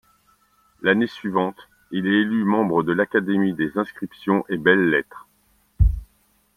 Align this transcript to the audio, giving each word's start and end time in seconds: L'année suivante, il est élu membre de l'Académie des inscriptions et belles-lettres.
L'année 0.81 1.05
suivante, 1.05 1.69
il 1.91 2.07
est 2.07 2.21
élu 2.21 2.43
membre 2.43 2.81
de 2.81 2.91
l'Académie 2.91 3.53
des 3.53 3.77
inscriptions 3.77 4.43
et 4.49 4.57
belles-lettres. 4.57 5.27